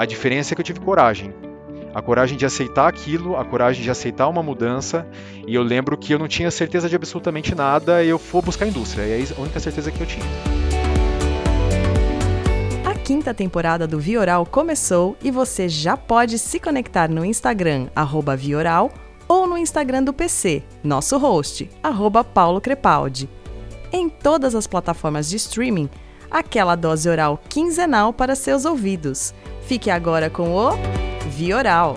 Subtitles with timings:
[0.00, 1.30] A diferença é que eu tive coragem.
[1.94, 5.06] A coragem de aceitar aquilo, a coragem de aceitar uma mudança.
[5.46, 8.64] E eu lembro que eu não tinha certeza de absolutamente nada e eu fui buscar
[8.64, 9.02] a indústria.
[9.02, 10.24] E é a única certeza que eu tinha.
[12.82, 17.88] A quinta temporada do Vioral começou e você já pode se conectar no Instagram,
[18.38, 18.90] Vioral,
[19.28, 21.70] ou no Instagram do PC, nosso host,
[22.24, 23.28] Paulo Crepaldi.
[23.92, 25.90] Em todas as plataformas de streaming,
[26.30, 29.34] aquela dose oral quinzenal para seus ouvidos.
[29.70, 30.72] Fique agora com o
[31.28, 31.96] Vioral.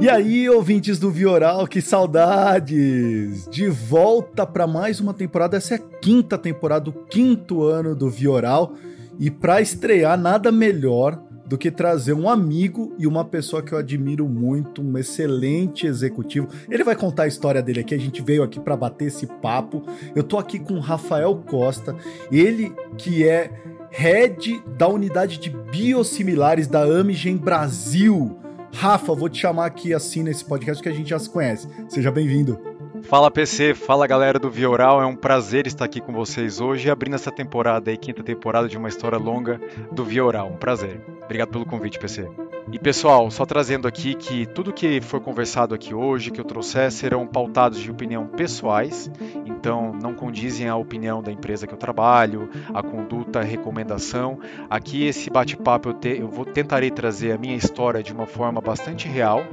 [0.00, 3.46] E aí, ouvintes do Vioral, que saudades!
[3.48, 8.10] De volta para mais uma temporada, essa é a quinta temporada, o quinto ano do
[8.10, 8.74] Vioral.
[9.20, 13.78] E para estrear, nada melhor do que trazer um amigo e uma pessoa que eu
[13.78, 16.48] admiro muito, um excelente executivo.
[16.68, 19.84] Ele vai contar a história dele aqui, a gente veio aqui para bater esse papo.
[20.12, 21.94] Eu tô aqui com o Rafael Costa,
[22.32, 23.50] ele que é
[23.92, 28.38] head da unidade de biosimilares da Amigen Brasil.
[28.72, 31.68] Rafa, vou te chamar aqui assim nesse podcast que a gente já se conhece.
[31.88, 32.58] Seja bem-vindo.
[33.02, 37.14] Fala PC, fala galera do Vioral, é um prazer estar aqui com vocês hoje, abrindo
[37.14, 40.48] essa temporada aí, quinta temporada de uma história longa do Vioral.
[40.48, 41.00] Um prazer.
[41.24, 42.28] Obrigado pelo convite, PC.
[42.72, 46.90] E pessoal, só trazendo aqui que tudo que foi conversado aqui hoje, que eu trouxer,
[46.90, 49.10] serão pautados de opinião pessoais,
[49.44, 54.38] então não condizem a opinião da empresa que eu trabalho, a conduta, a recomendação.
[54.70, 58.58] Aqui esse bate-papo eu, te, eu vou, tentarei trazer a minha história de uma forma
[58.58, 59.44] bastante real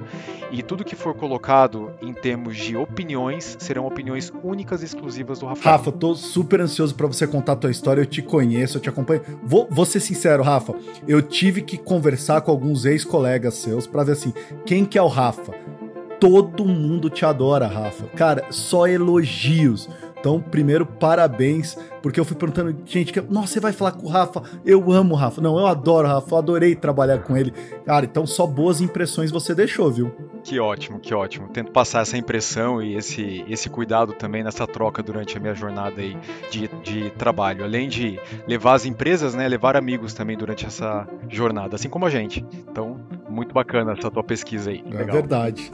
[0.50, 5.46] e tudo que for colocado em termos de opiniões serão opiniões únicas e exclusivas do
[5.46, 5.70] Rafa.
[5.70, 8.88] Rafa, tô super ansioso para você contar a tua história, eu te conheço, eu te
[8.88, 9.22] acompanho.
[9.44, 10.74] Vou, vou ser sincero, Rafa,
[11.06, 14.34] eu tive que conversar com alguns ex-colegas seus para ver assim,
[14.66, 15.54] quem que é o Rafa?
[16.20, 18.06] Todo mundo te adora, Rafa.
[18.16, 19.90] Cara, só elogios.
[20.20, 24.10] Então, primeiro, parabéns, porque eu fui perguntando, gente, que, nossa, você vai falar com o
[24.10, 24.44] Rafa?
[24.66, 25.40] Eu amo o Rafa.
[25.42, 27.52] Não, eu adoro o Rafa, eu adorei trabalhar com ele.
[27.86, 30.12] Cara, então só boas impressões você deixou, viu?
[30.44, 31.48] Que ótimo, que ótimo.
[31.50, 36.02] Tento passar essa impressão e esse, esse cuidado também nessa troca durante a minha jornada
[36.02, 36.18] aí
[36.52, 37.64] de, de trabalho.
[37.64, 42.10] Além de levar as empresas, né, levar amigos também durante essa jornada, assim como a
[42.10, 42.46] gente.
[42.70, 43.00] Então,
[43.30, 44.84] muito bacana essa tua pesquisa aí.
[44.86, 45.16] É Legal.
[45.16, 45.72] verdade,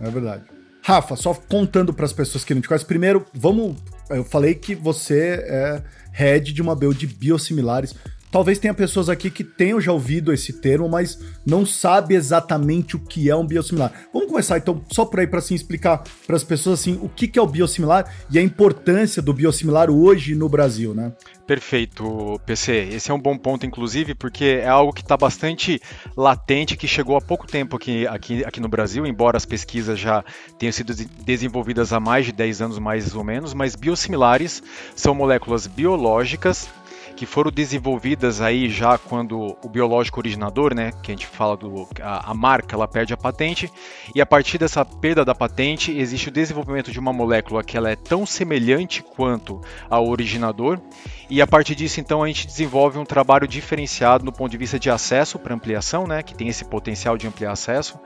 [0.00, 0.55] é verdade.
[0.86, 3.76] Rafa, só contando para as pessoas que não te conhecem, primeiro, vamos.
[4.08, 5.82] Eu falei que você é
[6.12, 7.92] head de uma build de biosimilares.
[8.30, 12.98] Talvez tenha pessoas aqui que tenham já ouvido esse termo, mas não sabe exatamente o
[12.98, 13.92] que é um biosimilar.
[14.12, 17.28] Vamos começar então só por aí para assim explicar para as pessoas assim o que,
[17.28, 21.12] que é o biosimilar e a importância do biosimilar hoje no Brasil, né?
[21.46, 22.88] Perfeito, PC.
[22.92, 25.80] Esse é um bom ponto, inclusive, porque é algo que está bastante
[26.16, 30.24] latente, que chegou há pouco tempo aqui, aqui, aqui no Brasil, embora as pesquisas já
[30.58, 30.92] tenham sido
[31.24, 34.60] desenvolvidas há mais de 10 anos, mais ou menos, mas biosimilares
[34.96, 36.68] são moléculas biológicas
[37.16, 41.88] que foram desenvolvidas aí já quando o biológico originador, né, que a gente fala do
[42.00, 43.72] a, a, marca, ela perde a patente
[44.14, 47.90] e a partir dessa perda da patente existe o desenvolvimento de uma molécula que ela
[47.90, 50.78] é tão semelhante quanto ao originador
[51.30, 54.78] e a partir disso então a gente desenvolve um trabalho diferenciado no ponto de vista
[54.78, 57.98] de acesso para ampliação, né, que tem esse potencial de ampliar acesso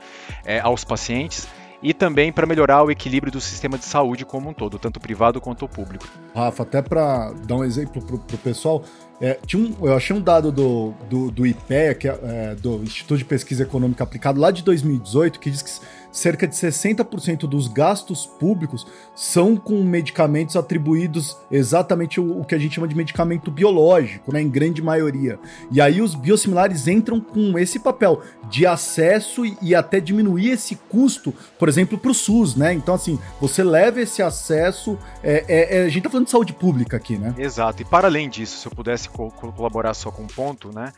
[0.45, 1.47] é, aos pacientes
[1.81, 5.41] e também para melhorar o equilíbrio do sistema de saúde como um todo, tanto privado
[5.41, 6.07] quanto público.
[6.35, 8.83] Rafa, até para dar um exemplo para o pessoal,
[9.19, 12.83] é, tinha um, eu achei um dado do, do, do IPEA, que é, é, do
[12.83, 15.71] Instituto de Pesquisa Econômica Aplicada, lá de 2018, que diz que
[16.11, 18.85] cerca de 60% dos gastos públicos
[19.15, 24.49] são com medicamentos atribuídos exatamente o, que a gente chama de medicamento biológico, né, em
[24.49, 25.39] grande maioria.
[25.71, 31.33] E aí os biosimilares entram com esse papel de acesso e, até diminuir esse custo,
[31.57, 32.73] por exemplo, para o SUS, né?
[32.73, 34.99] Então, assim, você leva esse acesso.
[35.23, 37.33] É, é, é, a gente tá falando de saúde pública aqui, né?
[37.37, 37.81] Exato.
[37.81, 40.91] E para além disso, se eu pudesse co colaborar só com um ponto, né?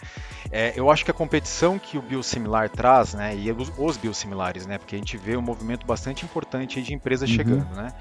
[0.52, 3.36] É, eu acho que a competição que o biosimilar traz, né?
[3.36, 4.80] E os, os biosimilares, né?
[4.80, 7.36] Porque gente vê um movimento bastante importante de empresas uhum.
[7.36, 7.94] chegando, né?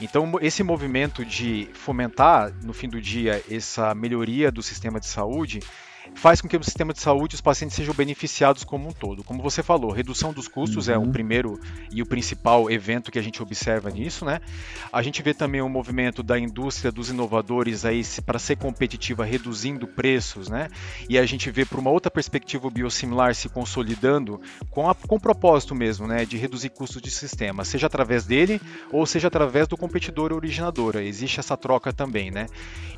[0.00, 5.60] Então, esse movimento de fomentar, no fim do dia, essa melhoria do sistema de saúde
[6.14, 9.22] faz com que o sistema de saúde os pacientes sejam beneficiados como um todo.
[9.22, 10.94] Como você falou, redução dos custos uhum.
[10.94, 11.12] é o uhum.
[11.12, 11.60] primeiro
[11.90, 14.40] e o principal evento que a gente observa nisso, né?
[14.92, 19.86] A gente vê também o movimento da indústria dos inovadores aí para ser competitiva reduzindo
[19.86, 20.68] preços, né?
[21.08, 24.40] E a gente vê por uma outra perspectiva o biosimilar se consolidando
[24.70, 28.60] com, a, com o propósito mesmo, né, de reduzir custos de sistema, seja através dele
[28.90, 30.96] ou seja através do competidor originador.
[30.96, 32.46] Existe essa troca também, né?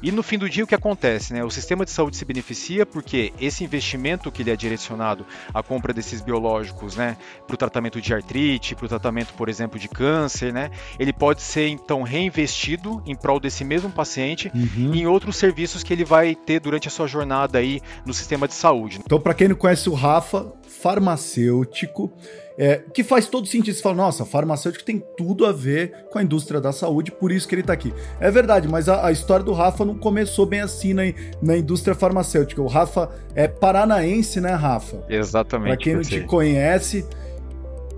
[0.02, 1.44] E no fim do dia o que acontece, né?
[1.44, 5.24] O sistema de saúde se beneficia por porque esse investimento que ele é direcionado
[5.54, 7.16] à compra desses biológicos, né,
[7.46, 11.40] para o tratamento de artrite, para o tratamento, por exemplo, de câncer, né, ele pode
[11.40, 14.92] ser então reinvestido em prol desse mesmo paciente uhum.
[14.94, 18.52] em outros serviços que ele vai ter durante a sua jornada aí no sistema de
[18.52, 19.00] saúde.
[19.02, 22.12] Então, para quem não conhece o Rafa, farmacêutico,
[22.60, 23.74] é, que faz todo sentido.
[23.74, 27.48] Você fala, nossa, farmacêutico tem tudo a ver com a indústria da saúde, por isso
[27.48, 27.90] que ele tá aqui.
[28.20, 31.04] É verdade, mas a, a história do Rafa não começou bem assim na,
[31.40, 32.60] na indústria farmacêutica.
[32.60, 35.02] O Rafa é paranaense, né, Rafa?
[35.08, 35.68] Exatamente.
[35.68, 37.06] Pra quem não te conhece.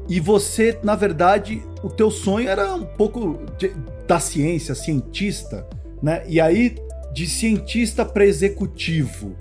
[0.09, 3.73] E você, na verdade, o teu sonho era um pouco de,
[4.07, 5.67] da ciência, cientista,
[6.01, 6.23] né?
[6.29, 6.77] E aí,
[7.13, 9.35] de cientista para executivo.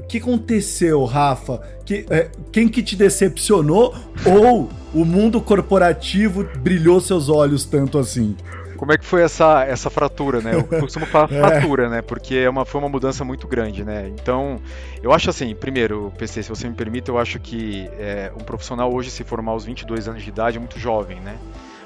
[0.00, 1.60] O que aconteceu, Rafa?
[1.84, 3.94] Que, é, quem que te decepcionou
[4.24, 8.34] ou o mundo corporativo brilhou seus olhos tanto assim?
[8.78, 10.54] Como é que foi essa, essa fratura, né?
[10.54, 11.38] Eu costumo falar é.
[11.38, 12.00] fratura, né?
[12.00, 14.08] Porque é uma, foi uma mudança muito grande, né?
[14.08, 14.58] Então,
[15.02, 18.90] eu acho assim, primeiro, PC, se você me permite, eu acho que é, um profissional
[18.90, 21.36] hoje se formar aos 22 anos de idade é muito jovem, né?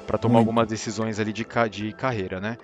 [0.07, 0.47] Para tomar muito.
[0.47, 2.57] algumas decisões ali de, de carreira, né?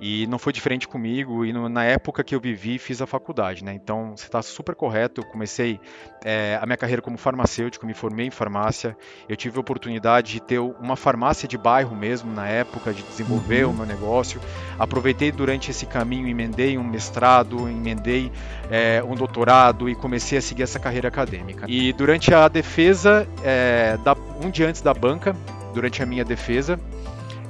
[0.00, 3.64] E não foi diferente comigo, e no, na época que eu vivi, fiz a faculdade,
[3.64, 3.72] né?
[3.74, 5.20] Então, você está super correto.
[5.20, 5.80] Eu comecei
[6.24, 8.96] é, a minha carreira como farmacêutico, me formei em farmácia.
[9.28, 13.64] Eu tive a oportunidade de ter uma farmácia de bairro mesmo, na época, de desenvolver
[13.64, 13.72] uhum.
[13.72, 14.40] o meu negócio.
[14.78, 18.30] Aproveitei durante esse caminho, emendei um mestrado, emendei
[18.70, 21.66] é, um doutorado e comecei a seguir essa carreira acadêmica.
[21.68, 25.34] E durante a defesa, é, da, um dia antes da banca,
[25.74, 26.78] durante a minha defesa,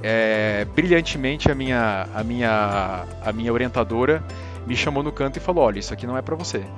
[0.03, 4.23] é, brilhantemente a minha, a, minha, a minha orientadora
[4.67, 6.62] me chamou no canto e falou: Olha, isso aqui não é para você.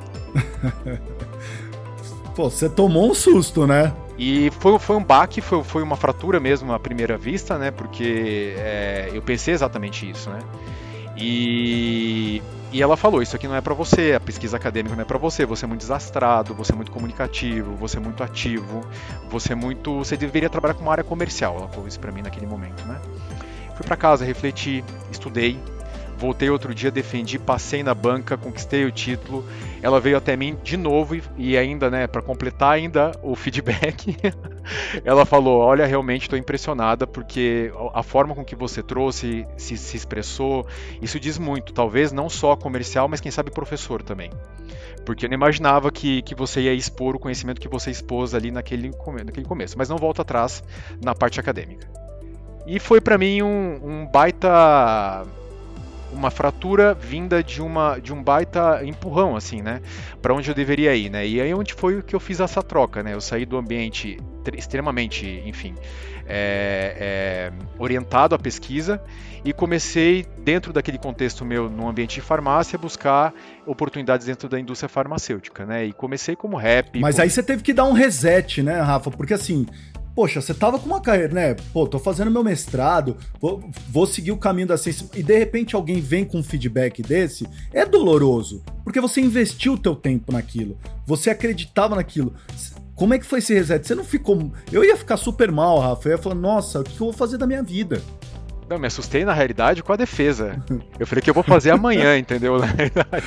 [2.35, 3.93] Pô, você tomou um susto, né?
[4.17, 7.71] E foi, foi um baque, foi, foi uma fratura mesmo à primeira vista, né?
[7.71, 10.39] Porque é, eu pensei exatamente isso, né?
[11.17, 12.00] E,
[12.73, 15.19] e ela falou: Isso aqui não é para você, a pesquisa acadêmica não é para
[15.19, 15.45] você.
[15.45, 18.83] Você é muito desastrado, você é muito comunicativo, você é muito ativo,
[19.29, 19.99] você é muito.
[19.99, 21.57] Você deveria trabalhar com uma área comercial.
[21.57, 23.01] Ela falou isso para mim naquele momento, né?
[23.77, 25.59] Fui para casa, refleti, estudei,
[26.19, 29.45] voltei outro dia, defendi, passei na banca, conquistei o título.
[29.83, 34.17] Ela veio até mim de novo e, e ainda, né, para completar ainda o feedback,
[35.05, 39.97] ela falou: "Olha, realmente estou impressionada porque a forma com que você trouxe, se, se
[39.97, 40.67] expressou,
[41.01, 41.73] isso diz muito.
[41.73, 44.31] Talvez não só comercial, mas quem sabe professor também."
[45.05, 48.51] Porque eu não imaginava que, que você ia expor o conhecimento que você expôs ali
[48.51, 48.91] naquele,
[49.25, 49.77] naquele começo.
[49.79, 50.63] Mas não volta atrás
[51.03, 51.89] na parte acadêmica.
[52.67, 55.27] E foi para mim um, um baita
[56.13, 59.81] uma fratura vinda de uma de um baita empurrão assim, né,
[60.21, 61.27] para onde eu deveria ir, né?
[61.27, 63.15] E aí onde foi que eu fiz essa troca, né?
[63.15, 64.19] Eu saí do ambiente
[64.57, 65.75] extremamente, enfim,
[66.27, 69.03] é, é, orientado à pesquisa
[69.45, 73.33] e comecei dentro daquele contexto meu no ambiente de farmácia buscar
[73.67, 75.87] oportunidades dentro da indústria farmacêutica, né?
[75.87, 77.01] E comecei como rap.
[77.01, 77.23] Mas como...
[77.23, 79.11] aí você teve que dar um reset, né, Rafa?
[79.11, 79.67] Porque assim,
[80.15, 81.55] poxa, você tava com uma carreira, né?
[81.73, 85.75] Pô, tô fazendo meu mestrado, vou, vou, seguir o caminho da ciência, e de repente
[85.75, 90.79] alguém vem com um feedback desse, é doloroso, porque você investiu o teu tempo naquilo,
[91.07, 92.35] você acreditava naquilo.
[92.95, 93.87] Como é que foi esse reset?
[93.87, 94.53] Você não ficou.
[94.71, 96.07] Eu ia ficar super mal, Rafa.
[96.07, 98.03] Eu ia falar, nossa, o que eu vou fazer da minha vida?
[98.71, 100.63] Não, me assustei na realidade com a defesa.
[100.97, 102.57] Eu falei que eu vou fazer amanhã, entendeu?
[102.57, 103.27] Na realidade,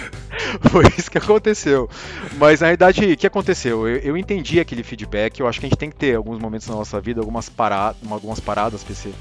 [0.72, 1.90] foi isso que aconteceu.
[2.38, 3.86] Mas na realidade, o que aconteceu?
[3.86, 5.42] Eu, eu, entendi aquele feedback.
[5.42, 7.98] Eu acho que a gente tem que ter alguns momentos na nossa vida, algumas, paradas,
[8.10, 9.12] algumas paradas, PC,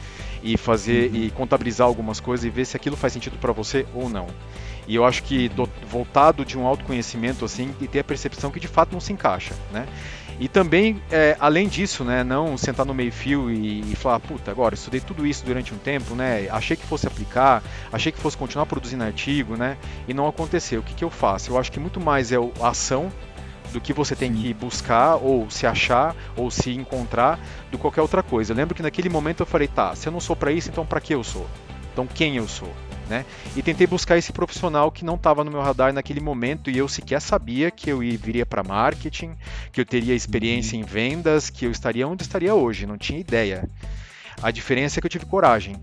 [0.44, 1.16] e fazer uhum.
[1.16, 4.28] e contabilizar algumas coisas e ver se aquilo faz sentido para você ou não.
[4.86, 8.60] E eu acho que do, voltado de um autoconhecimento assim e ter a percepção que
[8.60, 9.88] de fato não se encaixa, né?
[10.40, 14.74] E também, é, além disso, né, não sentar no meio-fio e, e, falar, puta, agora
[14.74, 17.62] estudei tudo isso durante um tempo, né, achei que fosse aplicar,
[17.92, 19.76] achei que fosse continuar produzindo artigo, né,
[20.08, 20.80] e não aconteceu.
[20.80, 21.50] O que, que eu faço?
[21.50, 23.12] Eu acho que muito mais é a ação
[23.72, 27.38] do que você tem que buscar, ou se achar, ou se encontrar,
[27.70, 28.52] do qualquer outra coisa.
[28.52, 30.84] Eu lembro que naquele momento eu falei, tá, se eu não sou para isso, então
[30.84, 31.46] para que eu sou?
[31.92, 32.72] Então quem eu sou?
[33.12, 33.26] Né?
[33.54, 36.88] E tentei buscar esse profissional que não estava no meu radar naquele momento e eu
[36.88, 39.34] sequer sabia que eu viria para marketing,
[39.70, 43.68] que eu teria experiência em vendas, que eu estaria onde estaria hoje, não tinha ideia.
[44.42, 45.76] A diferença é que eu tive coragem.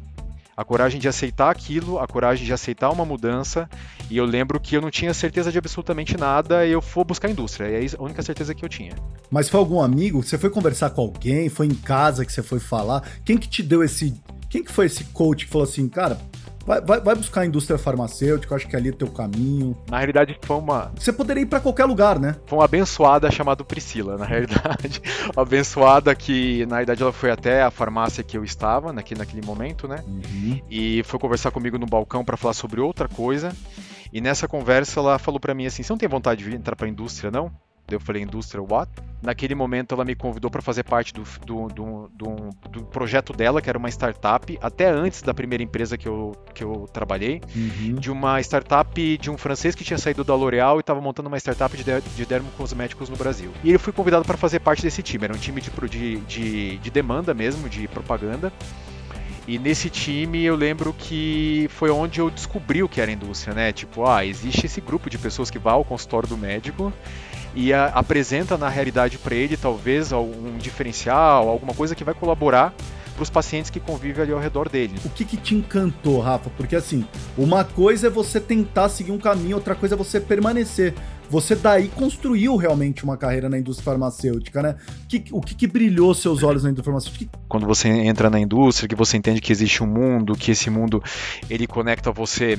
[0.57, 3.69] A coragem de aceitar aquilo, a coragem de aceitar uma mudança.
[4.09, 7.27] E eu lembro que eu não tinha certeza de absolutamente nada e eu fui buscar
[7.27, 7.67] a indústria.
[7.67, 8.95] É a única certeza que eu tinha.
[9.29, 10.23] Mas foi algum amigo?
[10.23, 11.47] Você foi conversar com alguém?
[11.47, 13.07] Foi em casa que você foi falar?
[13.23, 14.19] Quem que te deu esse.
[14.49, 16.19] Quem que foi esse coach que falou assim, cara,
[16.69, 19.75] Vai, vai, vai, buscar a indústria farmacêutica, acho que ali é teu caminho.
[19.89, 20.91] Na realidade, foi uma.
[20.95, 22.35] Você poderia ir para qualquer lugar, né?
[22.45, 25.01] Foi uma abençoada chamada Priscila, na realidade.
[25.35, 29.43] uma abençoada que, na realidade, ela foi até a farmácia que eu estava naquele, naquele
[29.43, 30.03] momento, né?
[30.07, 30.61] Uhum.
[30.69, 33.51] E foi conversar comigo no balcão para falar sobre outra coisa.
[34.13, 36.85] E nessa conversa ela falou para mim assim: "Você não tem vontade de entrar para
[36.85, 37.51] a indústria, não?"
[37.95, 38.89] Eu falei, indústria what?
[39.21, 41.67] Naquele momento ela me convidou para fazer parte do, do,
[42.13, 46.31] do, do, projeto dela, que era uma startup, até antes da primeira empresa que eu,
[46.53, 47.95] que eu trabalhei, uhum.
[47.95, 51.37] de uma startup de um francês que tinha saído da L'Oréal e estava montando uma
[51.37, 51.83] startup de,
[52.15, 53.51] de dermocosméticos no Brasil.
[53.61, 56.77] E ele fui convidado para fazer parte desse time, era um time de, de, de,
[56.77, 58.53] de demanda mesmo, de propaganda.
[59.49, 63.71] E nesse time eu lembro que foi onde eu descobri o que era indústria, né?
[63.71, 66.93] Tipo, ah, existe esse grupo de pessoas que vai ao consultório do médico
[67.55, 72.73] e a, apresenta na realidade para ele talvez algum diferencial, alguma coisa que vai colaborar
[73.19, 74.95] para os pacientes que convivem ali ao redor dele.
[75.03, 76.49] O que, que te encantou, Rafa?
[76.51, 77.05] Porque assim,
[77.37, 80.93] uma coisa é você tentar seguir um caminho, outra coisa é você permanecer.
[81.29, 84.75] Você daí construiu realmente uma carreira na indústria farmacêutica, né?
[85.07, 87.37] Que, o que, que brilhou seus olhos na indústria farmacêutica?
[87.47, 91.03] Quando você entra na indústria, que você entende que existe um mundo, que esse mundo
[91.49, 92.57] ele conecta você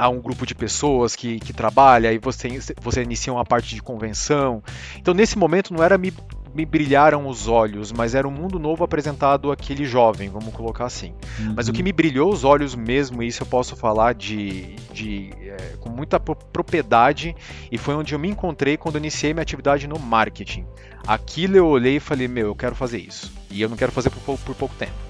[0.00, 2.48] a um grupo de pessoas que, que trabalha e você,
[2.80, 4.62] você inicia uma parte de convenção.
[4.96, 6.10] Então, nesse momento, não era me,
[6.54, 11.12] me brilharam os olhos, mas era um mundo novo apresentado àquele jovem, vamos colocar assim.
[11.38, 11.52] Uhum.
[11.54, 15.76] Mas o que me brilhou os olhos mesmo, isso eu posso falar de, de é,
[15.78, 17.36] com muita propriedade,
[17.70, 20.64] e foi onde eu me encontrei quando eu iniciei minha atividade no marketing.
[21.06, 23.30] Aquilo eu olhei e falei, meu, eu quero fazer isso.
[23.50, 25.09] E eu não quero fazer por, por pouco tempo.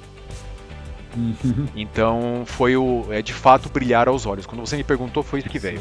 [1.17, 1.67] Uhum.
[1.75, 4.47] Então foi o é de fato brilhar aos olhos.
[4.47, 5.81] Quando você me perguntou, foi isso que veio.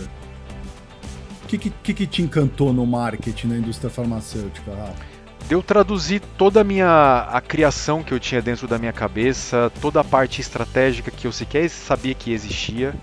[1.43, 5.19] O que, que, que te encantou no marketing na indústria farmacêutica, Rafa?
[5.49, 9.99] eu traduzir toda a minha a criação que eu tinha dentro da minha cabeça, toda
[9.99, 12.93] a parte estratégica que eu sequer sabia que existia,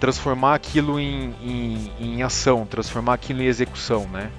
[0.00, 4.30] transformar aquilo em, em, em ação, transformar aquilo em execução, né?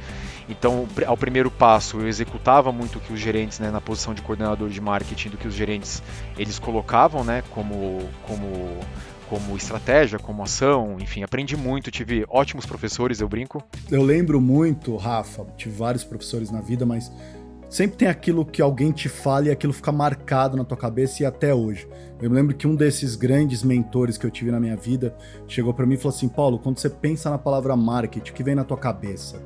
[0.58, 4.22] Então, ao primeiro passo, eu executava muito o que os gerentes, né, na posição de
[4.22, 6.02] coordenador de marketing, do que os gerentes
[6.38, 8.78] eles colocavam, né, como, como,
[9.28, 13.64] como estratégia, como ação, enfim, aprendi muito, tive ótimos professores, eu brinco.
[13.90, 17.12] Eu lembro muito, Rafa, tive vários professores na vida, mas
[17.68, 21.26] sempre tem aquilo que alguém te fala e aquilo fica marcado na tua cabeça e
[21.26, 21.88] até hoje.
[22.22, 25.16] Eu me lembro que um desses grandes mentores que eu tive na minha vida
[25.48, 28.44] chegou para mim e falou assim: Paulo, quando você pensa na palavra marketing, o que
[28.44, 29.42] vem na tua cabeça?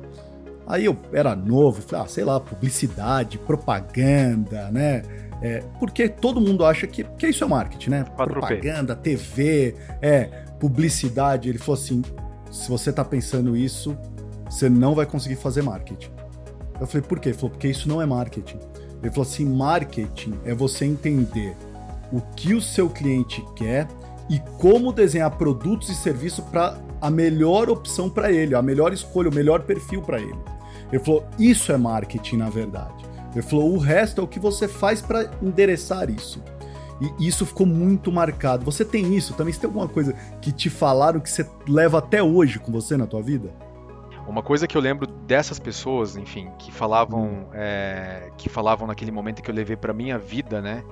[0.68, 5.02] Aí eu era novo, falei, ah, sei lá, publicidade, propaganda, né?
[5.40, 8.04] É, porque todo mundo acha que, que isso é marketing, né?
[8.04, 10.24] Propaganda, TV, é,
[10.60, 11.48] publicidade.
[11.48, 12.02] Ele falou assim:
[12.50, 13.96] se você tá pensando isso,
[14.44, 16.10] você não vai conseguir fazer marketing.
[16.78, 17.30] Eu falei, por quê?
[17.30, 18.58] Ele falou, porque isso não é marketing.
[19.02, 21.56] Ele falou assim: marketing é você entender
[22.12, 23.88] o que o seu cliente quer
[24.28, 29.30] e como desenhar produtos e serviços para a melhor opção para ele, a melhor escolha,
[29.30, 30.57] o melhor perfil para ele.
[30.92, 33.04] Ele falou: Isso é marketing, na verdade.
[33.32, 36.42] Ele falou: O resto é o que você faz para endereçar isso.
[37.00, 38.64] E isso ficou muito marcado.
[38.64, 39.52] Você tem isso também?
[39.52, 43.06] Você tem alguma coisa que te falaram que você leva até hoje com você na
[43.06, 43.52] tua vida?
[44.26, 47.46] Uma coisa que eu lembro dessas pessoas, enfim, que falavam, hum.
[47.54, 50.84] é, que falavam naquele momento que eu levei para minha vida, né?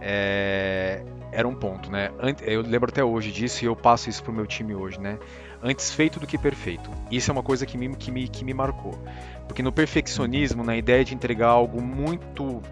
[0.00, 2.10] É, era um ponto, né?
[2.42, 5.18] Eu lembro até hoje disso e eu passo isso pro meu time hoje, né?
[5.64, 6.90] Antes feito do que perfeito.
[7.10, 9.02] Isso é uma coisa que me, que me, que me marcou.
[9.48, 12.62] Porque no perfeccionismo, na ideia de entregar algo muito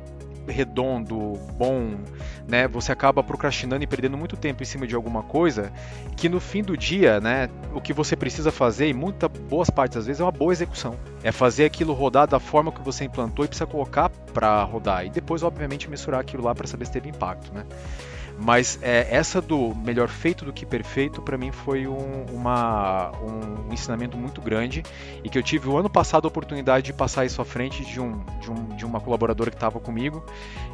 [0.47, 1.95] redondo, bom,
[2.49, 5.73] né, você acaba procrastinando e perdendo muito tempo em cima de alguma coisa
[6.17, 9.97] que no fim do dia, né, o que você precisa fazer, e muitas boas partes
[9.99, 10.97] às vezes, é uma boa execução.
[11.23, 15.07] É fazer aquilo rodar da forma que você implantou e precisa colocar para rodar.
[15.07, 17.65] E depois, obviamente, mensurar aquilo lá para saber se teve impacto, né?
[18.43, 23.73] Mas é, essa do melhor feito do que perfeito, para mim foi um, uma, um
[23.73, 24.83] ensinamento muito grande
[25.23, 28.01] e que eu tive o ano passado a oportunidade de passar isso à frente de,
[28.01, 30.25] um, de, um, de uma colaboradora que estava comigo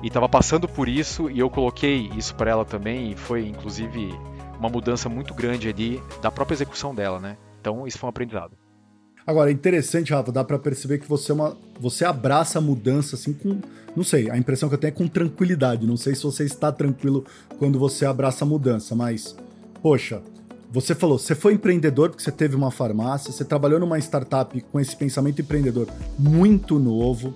[0.02, 4.18] e estava passando por isso e eu coloquei isso para ela também e foi inclusive
[4.58, 7.36] uma mudança muito grande ali da própria execução dela, né?
[7.60, 8.67] Então isso foi um aprendizado.
[9.28, 13.14] Agora, é interessante, Rafa, dá para perceber que você é uma, você abraça a mudança
[13.14, 13.60] assim com,
[13.94, 15.86] não sei, a impressão que eu tenho é com tranquilidade.
[15.86, 17.26] Não sei se você está tranquilo
[17.58, 19.36] quando você abraça a mudança, mas
[19.82, 20.22] poxa,
[20.72, 24.80] você falou, você foi empreendedor porque você teve uma farmácia, você trabalhou numa startup com
[24.80, 25.86] esse pensamento empreendedor
[26.18, 27.34] muito novo,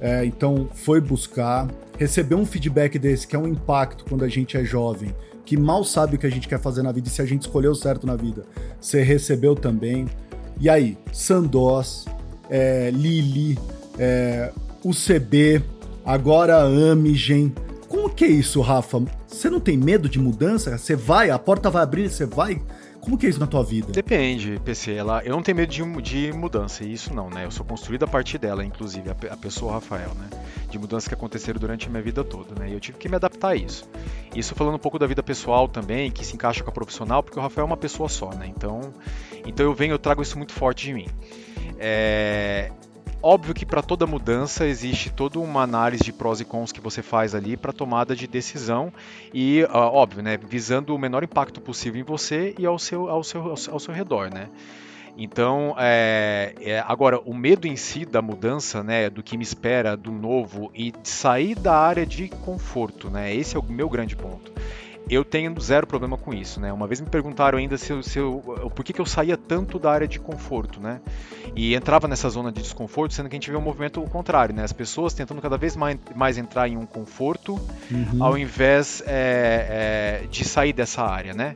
[0.00, 4.56] é, então foi buscar, recebeu um feedback desse, que é um impacto quando a gente
[4.56, 5.12] é jovem,
[5.44, 7.42] que mal sabe o que a gente quer fazer na vida e se a gente
[7.42, 8.44] escolheu certo na vida,
[8.80, 10.06] você recebeu também.
[10.60, 12.04] E aí, Sandoz,
[12.48, 13.58] é, Lili,
[13.98, 14.52] é,
[14.84, 15.62] UCB,
[16.04, 17.52] agora Amigen.
[17.88, 19.02] Como, que é isso, Rafa?
[19.26, 20.76] Você não tem medo de mudança?
[20.76, 22.60] Você vai, a porta vai abrir, você vai.
[23.04, 23.92] Como que é isso na tua vida?
[23.92, 24.94] Depende, PC.
[24.94, 27.44] Ela, eu não tenho medo de, de mudança, isso não, né?
[27.44, 30.30] Eu sou construído a partir dela, inclusive, a, a pessoa Rafael, né?
[30.70, 32.70] De mudanças que aconteceram durante a minha vida toda, né?
[32.70, 33.86] E eu tive que me adaptar a isso.
[34.34, 37.38] Isso falando um pouco da vida pessoal também, que se encaixa com a profissional, porque
[37.38, 38.46] o Rafael é uma pessoa só, né?
[38.46, 38.94] Então,
[39.44, 41.06] então eu venho, eu trago isso muito forte de mim.
[41.78, 42.72] É,
[43.26, 47.00] Óbvio que para toda mudança existe toda uma análise de prós e cons que você
[47.00, 48.92] faz ali para tomada de decisão
[49.32, 53.54] e, óbvio, né, visando o menor impacto possível em você e ao seu, ao seu,
[53.70, 54.50] ao seu redor, né?
[55.16, 59.96] Então, é, é, agora, o medo em si da mudança, né, do que me espera,
[59.96, 64.14] do novo e de sair da área de conforto, né, esse é o meu grande
[64.14, 64.52] ponto
[65.08, 66.72] eu tenho zero problema com isso, né?
[66.72, 68.42] Uma vez me perguntaram ainda se, eu, se eu,
[68.74, 71.00] por que, que eu saía tanto da área de conforto, né?
[71.54, 74.64] E entrava nessa zona de desconforto, sendo que a gente vê um movimento contrário, né?
[74.64, 78.22] As pessoas tentando cada vez mais, mais entrar em um conforto, uhum.
[78.22, 81.54] ao invés é, é, de sair dessa área, né?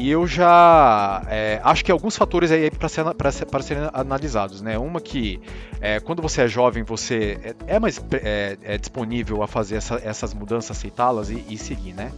[0.00, 4.78] E eu já é, acho que alguns fatores aí para ser, ser, serem analisados, né?
[4.78, 5.38] Uma que
[5.78, 10.00] é, quando você é jovem você é, é mais é, é disponível a fazer essa,
[10.02, 12.12] essas mudanças, aceitá-las e, e, seguir, né?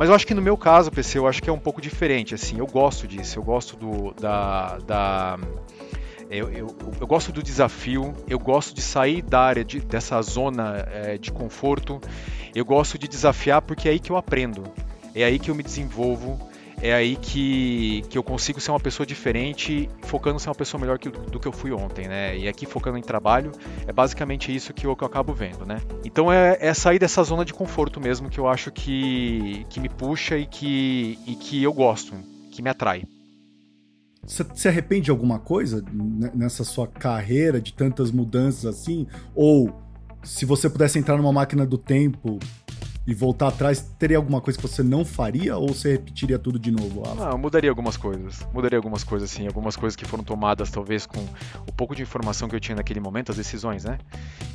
[0.00, 2.34] Mas eu acho que no meu caso, PC, eu acho que é um pouco diferente.
[2.34, 5.38] Assim, eu gosto disso, eu gosto do, da, da
[6.30, 10.86] eu, eu, eu, gosto do desafio, eu gosto de sair da área de, dessa zona
[10.90, 12.00] é, de conforto,
[12.54, 14.64] eu gosto de desafiar porque é aí que eu aprendo,
[15.14, 16.40] é aí que eu me desenvolvo,
[16.82, 20.98] é aí que, que eu consigo ser uma pessoa diferente, focando ser uma pessoa melhor
[20.98, 22.36] que, do que eu fui ontem, né?
[22.36, 23.52] E aqui focando em trabalho,
[23.86, 25.80] é basicamente isso que eu, que eu acabo vendo, né?
[26.04, 29.88] Então é, é, sair dessa zona de conforto mesmo que eu acho que, que me
[29.88, 32.14] puxa e que, e que eu gosto,
[32.50, 33.04] que me atrai.
[34.26, 35.84] Você se arrepende de alguma coisa
[36.34, 39.06] nessa sua carreira de tantas mudanças assim?
[39.34, 39.72] Ou
[40.22, 42.38] se você pudesse entrar numa máquina do tempo
[43.10, 46.70] e voltar atrás, teria alguma coisa que você não faria ou você repetiria tudo de
[46.70, 47.02] novo?
[47.04, 48.46] Ah, não, mudaria algumas coisas.
[48.54, 49.46] Mudaria algumas coisas, sim.
[49.46, 51.20] Algumas coisas que foram tomadas, talvez, com
[51.66, 53.98] o pouco de informação que eu tinha naquele momento, as decisões, né?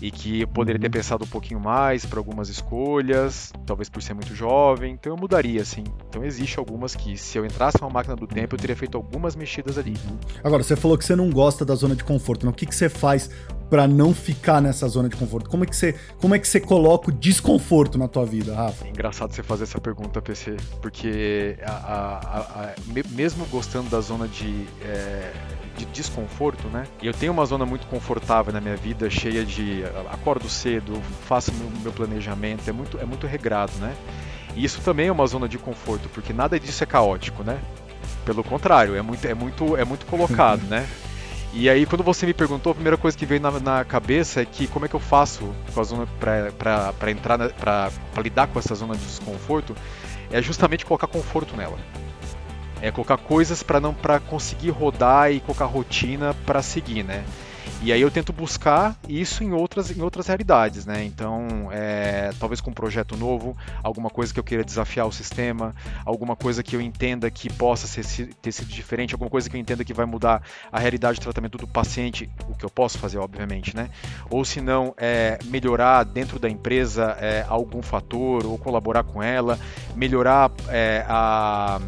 [0.02, 0.92] E que eu poderia ter uhum.
[0.92, 4.94] pensado um pouquinho mais para algumas escolhas, talvez por ser muito jovem.
[4.94, 5.84] Então eu mudaria, sim.
[6.08, 9.36] Então existe algumas que, se eu entrasse numa máquina do tempo, eu teria feito algumas
[9.36, 9.96] mexidas ali.
[10.44, 12.46] Agora, você falou que você não gosta da zona de conforto.
[12.46, 12.52] Né?
[12.52, 13.30] O que, que você faz
[13.70, 15.50] para não ficar nessa zona de conforto?
[15.50, 18.86] Como é que você, como é que você coloca o desconforto na tua vida, Rafa?
[18.86, 22.74] É engraçado você fazer essa pergunta, PC, porque a, a, a,
[23.10, 25.32] mesmo gostando da zona de, é,
[25.78, 26.86] de desconforto, né?
[27.02, 31.70] Eu tenho uma zona muito confortável na minha vida, cheia de acordo cedo, faço meu,
[31.82, 33.96] meu planejamento, é muito, é muito regrado, né?
[34.56, 37.60] E isso também é uma zona de conforto, porque nada disso é caótico, né?
[38.24, 40.88] Pelo contrário, é muito, é muito, é muito colocado, né?
[41.58, 44.46] E aí, quando você me perguntou, a primeira coisa que veio na, na cabeça é
[44.46, 47.92] que como é que eu faço com a zona para entrar, para
[48.22, 49.74] lidar com essa zona de desconforto,
[50.30, 51.80] é justamente colocar conforto nela.
[52.82, 57.24] É colocar coisas para não para conseguir rodar e colocar rotina para seguir, né?
[57.82, 61.04] E aí eu tento buscar isso em outras, em outras realidades, né?
[61.04, 65.76] Então, é, talvez com um projeto novo, alguma coisa que eu queira desafiar o sistema,
[66.04, 69.60] alguma coisa que eu entenda que possa ser, ter sido diferente, alguma coisa que eu
[69.60, 73.20] entenda que vai mudar a realidade de tratamento do paciente, o que eu posso fazer,
[73.20, 73.90] obviamente, né?
[74.32, 79.60] Ou se não, é, melhorar dentro da empresa é, algum fator, ou colaborar com ela,
[79.96, 81.80] melhorar é, a,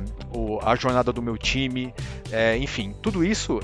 [0.63, 1.93] a jornada do meu time,
[2.32, 3.60] é, enfim, tudo isso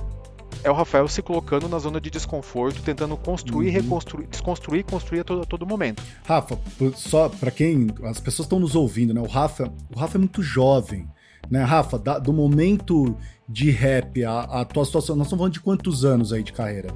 [0.64, 3.74] é o Rafael se colocando na zona de desconforto, tentando construir, uhum.
[3.74, 6.02] reconstruir, desconstruir e construir a todo, a todo momento.
[6.26, 6.58] Rafa,
[6.96, 9.22] só para quem as pessoas estão nos ouvindo, né?
[9.22, 11.08] O Rafa, o Rafa é muito jovem,
[11.50, 11.64] né?
[11.64, 13.16] Rafa, da, do momento
[13.48, 16.90] de rap, a, a tua situação, nós estamos falando de quantos anos aí de carreira?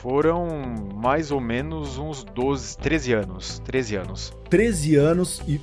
[0.00, 0.46] Foram
[0.94, 3.58] mais ou menos uns 12, 13 anos.
[3.64, 4.32] 13 anos.
[4.48, 5.60] 13 anos e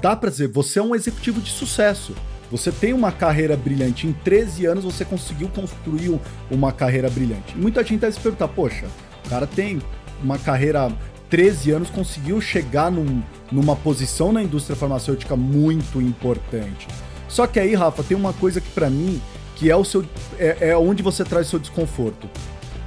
[0.00, 2.14] dá pra dizer, você é um executivo de sucesso.
[2.50, 4.06] Você tem uma carreira brilhante.
[4.06, 6.18] Em 13 anos você conseguiu construir
[6.50, 7.54] uma carreira brilhante.
[7.54, 8.86] E muita gente deve se perguntar, poxa,
[9.26, 9.80] o cara tem
[10.22, 10.92] uma carreira
[11.30, 16.86] 13 anos, conseguiu chegar num, numa posição na indústria farmacêutica muito importante.
[17.28, 19.20] Só que aí, Rafa, tem uma coisa que para mim
[19.56, 20.04] que é o seu
[20.38, 22.28] é, é onde você traz seu desconforto.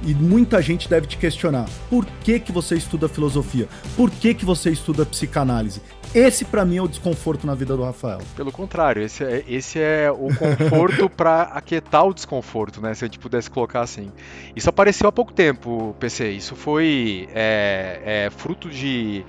[0.02, 3.68] E muita gente deve te questionar: por que, que você estuda filosofia?
[3.96, 5.80] Por que, que você estuda psicanálise?
[6.14, 8.20] Esse para mim é o desconforto na vida do Rafael.
[8.34, 12.94] Pelo contrário, esse é, esse é o conforto para aquietar o desconforto, né?
[12.94, 14.10] Se a gente pudesse colocar assim.
[14.56, 16.30] Isso apareceu há pouco tempo, PC.
[16.30, 19.22] Isso foi é, é, fruto de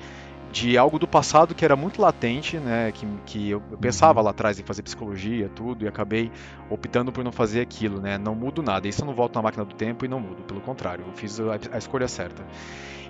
[0.52, 2.92] de algo do passado que era muito latente, né?
[2.92, 6.32] Que, que eu, eu pensava lá atrás em fazer psicologia, tudo, e acabei
[6.70, 8.18] optando por não fazer aquilo, né?
[8.18, 8.88] Não mudo nada.
[8.88, 11.40] Isso eu não volto na máquina do tempo e não mudo, pelo contrário, eu fiz
[11.40, 12.44] a, a escolha certa.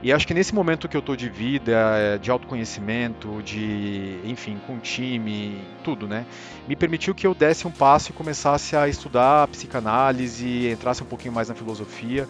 [0.02, 4.58] E acho que nesse momento que eu tô de vida, é, de autoconhecimento, de, enfim,
[4.66, 6.26] com time, tudo, né?
[6.68, 11.06] Me permitiu que eu desse um passo e começasse a estudar a psicanálise, entrasse um
[11.06, 12.30] pouquinho mais na filosofia.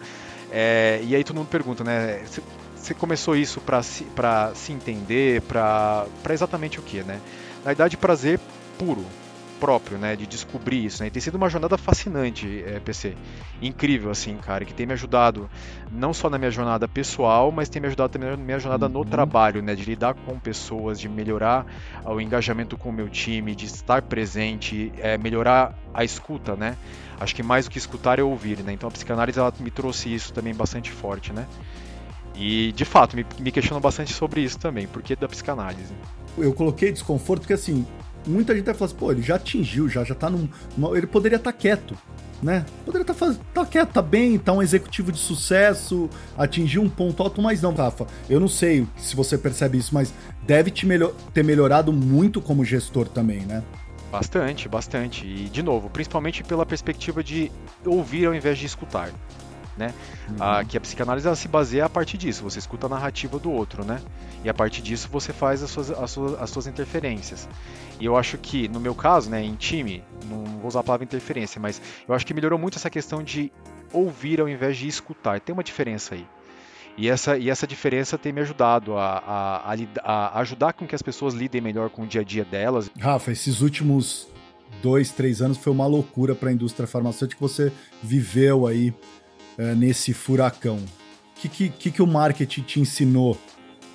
[0.50, 2.24] É, e aí todo mundo pergunta, né?
[2.80, 4.06] Você começou isso para se,
[4.54, 7.20] se entender, para exatamente o que, né?
[7.58, 8.40] Na verdade, prazer
[8.78, 9.04] puro,
[9.60, 13.14] próprio, né, de descobrir isso, né, e tem sido uma jornada fascinante, é, PC,
[13.60, 15.50] incrível, assim, cara, que tem me ajudado
[15.92, 18.92] não só na minha jornada pessoal, mas tem me ajudado também na minha jornada uhum.
[18.92, 21.66] no trabalho, né, de lidar com pessoas, de melhorar
[22.06, 26.78] o engajamento com o meu time, de estar presente, é, melhorar a escuta, né,
[27.20, 30.12] acho que mais do que escutar é ouvir, né, então a psicanálise ela me trouxe
[30.12, 31.46] isso também bastante forte, né,
[32.40, 35.92] e de fato me, me questiono bastante sobre isso também, porque da psicanálise.
[36.38, 37.86] Eu coloquei desconforto porque assim,
[38.26, 40.48] muita gente vai falar assim, pô, ele já atingiu, já, já tá num.
[40.96, 41.94] ele poderia estar tá quieto,
[42.42, 42.64] né?
[42.86, 47.22] Poderia estar tá, tá quieto, tá bem, tá um executivo de sucesso, atingiu um ponto
[47.22, 48.06] alto, mas não, Rafa.
[48.28, 50.14] Eu não sei se você percebe isso, mas
[50.46, 53.62] deve te melhor, ter melhorado muito como gestor também, né?
[54.10, 55.26] Bastante, bastante.
[55.26, 57.52] E, de novo, principalmente pela perspectiva de
[57.84, 59.10] ouvir ao invés de escutar
[59.76, 59.94] né?
[60.28, 60.36] Uhum.
[60.40, 63.50] Ah, que a psicanálise ela se baseia a partir disso, você escuta a narrativa do
[63.50, 64.00] outro, né?
[64.44, 67.48] E a partir disso você faz as suas, as suas, as suas interferências.
[67.98, 71.04] E eu acho que, no meu caso, né, em time, não vou usar a palavra
[71.04, 73.52] interferência, mas eu acho que melhorou muito essa questão de
[73.92, 75.40] ouvir ao invés de escutar.
[75.40, 76.26] Tem uma diferença aí.
[76.96, 80.94] E essa, e essa diferença tem me ajudado a, a, a, a, ajudar com que
[80.94, 82.90] as pessoas lidem melhor com o dia a dia delas.
[82.98, 84.28] Rafa, esses últimos
[84.82, 88.94] dois, três anos foi uma loucura para a indústria farmacêutica você viveu aí
[89.60, 90.78] é, nesse furacão?
[90.78, 93.38] O que, que, que o marketing te ensinou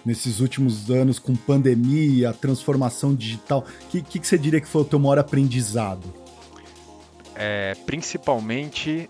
[0.05, 3.65] nesses últimos anos com pandemia, transformação digital?
[3.81, 6.13] O que, que, que, você diria que foi o teu maior aprendizado?
[7.35, 9.09] É, principalmente,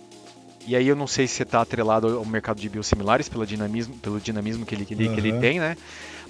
[0.66, 4.20] e aí eu não sei se está atrelado ao mercado de biosimilares pelo dinamismo, pelo
[4.20, 5.14] dinamismo que ele, que ele, uhum.
[5.14, 5.78] que ele tem, né?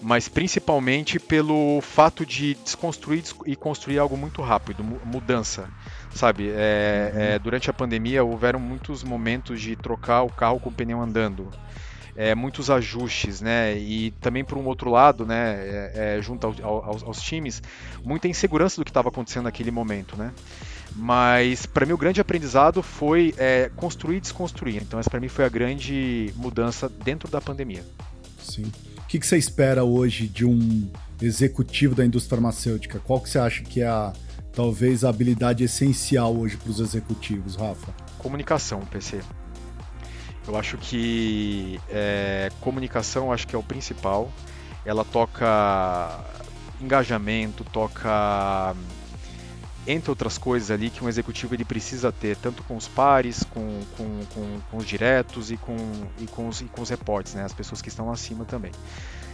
[0.02, 5.70] Mas principalmente pelo fato de desconstruir e construir algo muito rápido, mudança
[6.16, 6.50] sabe?
[6.50, 7.22] É, uhum.
[7.22, 11.52] é, durante a pandemia houveram muitos momentos de trocar o carro com o pneu andando.
[12.16, 13.78] É, muitos ajustes, né?
[13.78, 15.56] E também por um outro lado, né?
[15.58, 17.62] É, é junto ao, aos, aos, times,
[18.02, 20.32] muita insegurança do que estava acontecendo naquele momento, né?
[20.96, 24.82] Mas para mim o grande aprendizado foi é, construir e desconstruir.
[24.82, 27.84] Então essa para mim foi a grande mudança dentro da pandemia.
[28.42, 28.72] Sim.
[28.98, 30.90] O que, que você espera hoje de um
[31.22, 33.00] executivo da indústria farmacêutica?
[33.00, 34.14] Qual que você acha que é a
[34.56, 37.94] talvez a habilidade essencial hoje para os executivos, Rafa?
[38.18, 39.22] Comunicação, PC.
[40.48, 44.32] Eu acho que é, comunicação acho que é o principal.
[44.86, 46.20] Ela toca
[46.80, 48.76] engajamento, toca
[49.88, 53.82] entre outras coisas ali que um executivo ele precisa ter, tanto com os pares, com,
[53.98, 55.76] com, com, com os diretos e com,
[56.20, 57.44] e com, os, e com os reportes, né?
[57.44, 58.72] as pessoas que estão acima também.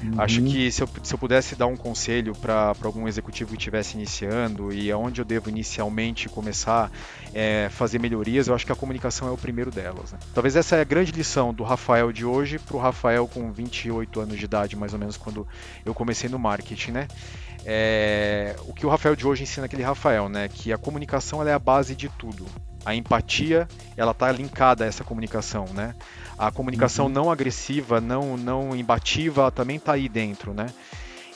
[0.03, 0.19] Uhum.
[0.19, 3.95] Acho que se eu, se eu pudesse dar um conselho para algum executivo que estivesse
[3.95, 8.75] iniciando e aonde eu devo inicialmente começar a é, fazer melhorias, eu acho que a
[8.75, 10.11] comunicação é o primeiro delas.
[10.11, 10.19] Né?
[10.33, 14.19] Talvez essa é a grande lição do Rafael de hoje para o Rafael com 28
[14.19, 15.47] anos de idade, mais ou menos, quando
[15.85, 17.07] eu comecei no marketing, né?
[17.65, 20.47] É, o que o Rafael de hoje ensina aquele Rafael, né?
[20.47, 22.45] Que a comunicação é a base de tudo.
[22.83, 25.95] A empatia, ela está linkada a essa comunicação, né?
[26.37, 27.11] A comunicação uhum.
[27.11, 30.67] não agressiva, não, não imbativa, também está aí dentro, né?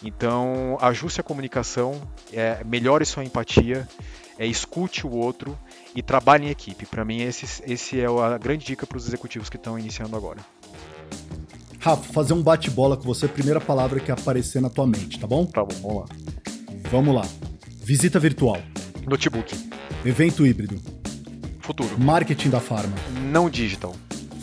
[0.04, 2.02] Então, ajuste a comunicação,
[2.34, 3.88] é, melhore sua empatia,
[4.38, 5.58] é, escute o outro
[5.96, 6.86] e trabalhe em equipe.
[6.86, 10.42] Para mim, esse, esse é a grande dica para os executivos que estão iniciando agora.
[11.86, 15.46] Rafa, fazer um bate-bola com você, primeira palavra que aparecer na tua mente, tá bom?
[15.46, 16.06] Tá bom, vamos lá.
[16.90, 17.28] Vamos lá.
[17.84, 18.58] Visita virtual.
[19.06, 19.56] Notebook.
[20.04, 20.82] Evento híbrido.
[21.60, 21.96] Futuro.
[22.00, 22.96] Marketing da farma.
[23.32, 23.94] Não digital.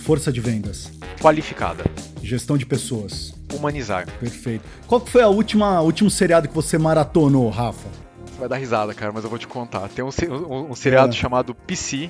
[0.05, 0.93] Força de vendas.
[1.21, 1.83] Qualificada.
[2.23, 3.35] Gestão de pessoas.
[3.53, 4.07] Humanizar.
[4.21, 4.65] Perfeito.
[4.87, 7.89] Qual que foi a última último seriado que você maratonou, Rafa?
[8.25, 9.89] Você vai dar risada, cara, mas eu vou te contar.
[9.89, 10.11] Tem um,
[10.49, 11.17] um, um seriado é.
[11.17, 12.09] chamado PC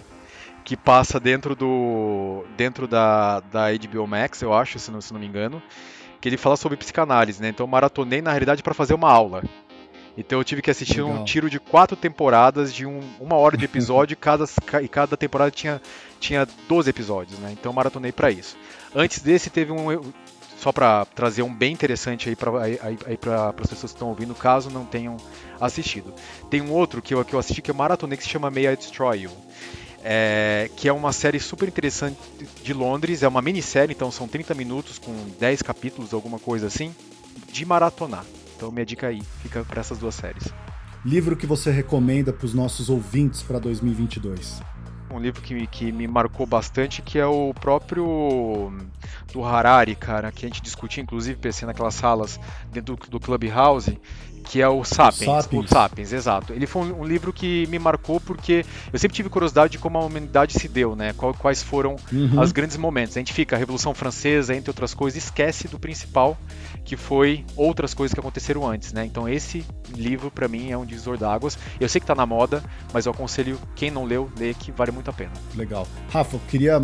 [0.64, 5.20] que passa dentro do dentro da, da HBO Max, eu acho, se não, se não
[5.20, 5.62] me engano,
[6.20, 7.48] que ele fala sobre psicanálise, né?
[7.48, 9.42] Então eu maratonei na realidade para fazer uma aula.
[10.16, 11.20] Então eu tive que assistir Legal.
[11.20, 14.44] um tiro de quatro temporadas de um, uma hora de episódio e cada,
[14.82, 15.80] e cada temporada tinha,
[16.20, 17.50] tinha 12 episódios, né?
[17.52, 18.56] Então eu maratonei para isso.
[18.94, 20.12] Antes desse teve um.
[20.58, 24.10] Só para trazer um bem interessante aí para aí, aí para as pessoas que estão
[24.10, 25.16] ouvindo, caso não tenham
[25.60, 26.14] assistido.
[26.48, 28.68] Tem um outro que eu, que eu assisti que eu maratonei que se chama May
[28.68, 29.30] I Destroy You.
[30.04, 32.18] É, que é uma série super interessante
[32.62, 36.92] de Londres, é uma minissérie, então são 30 minutos com 10 capítulos, alguma coisa assim,
[37.52, 38.24] de maratonar.
[38.56, 40.52] Então minha dica aí fica para essas duas séries.
[41.04, 44.62] Livro que você recomenda para os nossos ouvintes para 2022?
[45.10, 48.72] Um livro que, que me marcou bastante, que é o próprio
[49.32, 54.00] do Harari, cara, que a gente discutia, inclusive, PC naquelas salas dentro do, do Clubhouse,
[54.44, 55.22] que é o Sapiens.
[55.22, 56.52] O Sapiens, o Sapiens exato.
[56.52, 60.04] Ele foi um, livro que me marcou porque eu sempre tive curiosidade de como a
[60.04, 61.14] humanidade se deu, né?
[61.38, 62.40] Quais foram uhum.
[62.40, 63.16] os grandes momentos.
[63.16, 66.36] A gente fica, a Revolução Francesa, entre outras coisas, esquece do principal,
[66.84, 69.04] que foi outras coisas que aconteceram antes, né?
[69.04, 71.56] Então esse livro, para mim, é um divisor d'águas.
[71.80, 74.90] Eu sei que tá na moda, mas eu aconselho quem não leu, ler, que vale
[74.90, 75.32] muito a pena.
[75.54, 75.86] Legal.
[76.10, 76.80] Rafa, eu queria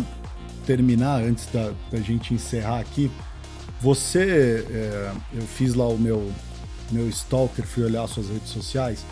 [0.65, 3.11] terminar, antes da, da gente encerrar aqui,
[3.81, 6.31] você, é, eu fiz lá o meu
[6.91, 9.05] meu stalker, fui olhar suas redes sociais,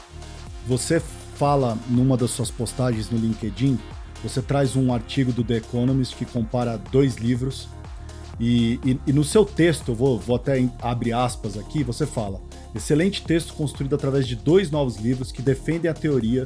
[0.67, 1.01] você
[1.35, 3.79] fala numa das suas postagens no LinkedIn,
[4.23, 7.67] você traz um artigo do The Economist que compara dois livros
[8.39, 12.41] e, e, e no seu texto, vou, vou até abrir aspas aqui, você fala:
[12.75, 16.43] excelente texto construído através de dois novos livros que defendem a teoria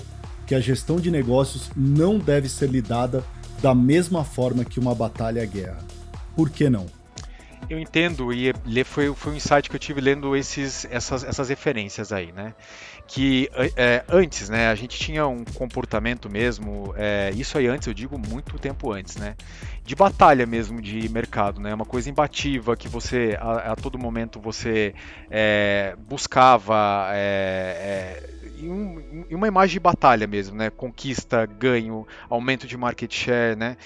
[0.47, 3.23] que a gestão de negócios não deve ser lidada
[3.61, 5.79] da mesma forma que uma batalha à guerra.
[6.35, 6.85] Por que não?
[7.69, 12.11] Eu entendo, e foi, foi um insight que eu tive lendo esses, essas, essas referências
[12.11, 12.53] aí, né?
[13.07, 17.93] Que é, antes, né, a gente tinha um comportamento mesmo, é, isso aí antes, eu
[17.93, 19.35] digo muito tempo antes, né?
[19.85, 21.73] De batalha mesmo de mercado, né?
[21.73, 24.93] Uma coisa imbativa que você, a, a todo momento, você
[25.29, 27.09] é, buscava.
[27.13, 30.69] É, é em, uma imagem de batalha mesmo, né?
[30.69, 33.77] Conquista, ganho, aumento de market share, né?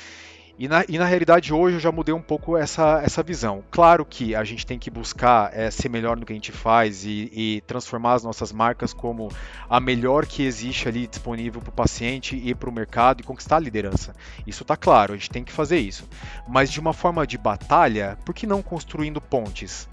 [0.57, 3.61] E na, e na realidade hoje eu já mudei um pouco essa, essa visão.
[3.69, 7.03] Claro que a gente tem que buscar é, ser melhor no que a gente faz
[7.03, 9.29] e, e, transformar as nossas marcas como
[9.69, 13.57] a melhor que existe ali disponível para o paciente e para o mercado e conquistar
[13.57, 14.15] a liderança.
[14.47, 16.07] Isso está claro, a gente tem que fazer isso.
[16.47, 19.89] Mas de uma forma de batalha, por que não construindo pontes?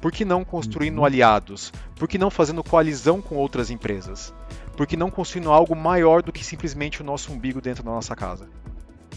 [0.00, 1.04] Por que não construindo uhum.
[1.04, 1.72] aliados?
[1.96, 4.32] Por que não fazendo coalizão com outras empresas?
[4.76, 8.14] Por que não construindo algo maior do que simplesmente o nosso umbigo dentro da nossa
[8.14, 8.48] casa?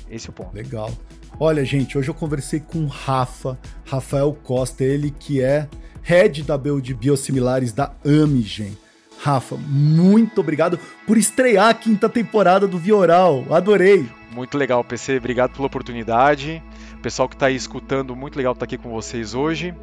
[0.10, 0.56] Esse é o ponto.
[0.56, 0.92] Legal.
[1.40, 5.68] Olha, gente, hoje eu conversei com o Rafa, Rafael Costa, ele que é
[6.02, 8.78] head da build biosimilares da Amigen.
[9.22, 13.46] Rafa, muito obrigado por estrear a quinta temporada do Vioral.
[13.50, 14.08] Adorei.
[14.32, 15.18] Muito legal, PC.
[15.18, 16.64] Obrigado pela oportunidade.
[17.02, 19.74] Pessoal que está aí escutando, muito legal estar aqui com vocês hoje.